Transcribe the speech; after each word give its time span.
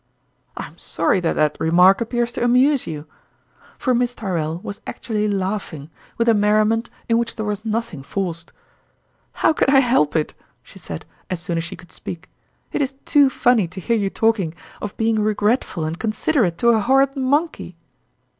I 0.57 0.65
am 0.65 0.79
sorry 0.79 1.19
that 1.19 1.33
that 1.35 1.57
remark 1.59 2.01
appears 2.01 2.31
to 2.31 2.43
amuse 2.43 2.87
you!" 2.87 3.05
For 3.77 3.93
Miss 3.93 4.15
Tyrrell 4.15 4.57
was 4.63 4.81
actually 4.87 5.27
laughing, 5.27 5.91
with 6.17 6.27
a 6.27 6.33
merriment 6.33 6.89
in 7.07 7.19
which 7.19 7.35
there 7.35 7.45
was 7.45 7.63
nothing 7.63 8.01
forced." 8.01 8.51
How 9.45 9.53
can 9.53 9.69
I 9.69 9.79
help 9.79 10.15
it 10.15 10.31
3" 10.31 10.39
she 10.63 10.79
said, 10.79 11.05
as 11.29 11.39
soon 11.39 11.59
as 11.59 11.63
she 11.63 11.75
could 11.75 11.91
speak." 11.91 12.31
It 12.73 12.81
is 12.81 12.95
too 13.05 13.29
funny 13.29 13.67
to 13.67 13.79
hear 13.79 13.95
you 13.95 14.09
talking 14.09 14.55
of 14.81 14.97
being 14.97 15.21
regretful 15.21 15.83
and 15.85 15.99
considerate 15.99 16.57
to 16.57 16.69
a 16.69 16.79
horrid 16.79 17.15
monkey 17.15 17.77